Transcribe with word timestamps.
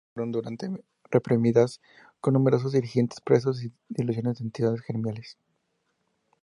Las 0.01 0.07
huelgas 0.15 0.15
fueron 0.15 0.31
duramente 0.31 0.83
reprimidas, 1.11 1.79
con 2.21 2.33
numerosos 2.33 2.71
dirigentes 2.71 3.21
presos 3.21 3.63
y 3.63 3.71
disolución 3.87 4.33
de 4.33 4.43
entidades 4.43 4.81
gremiales. 4.81 5.37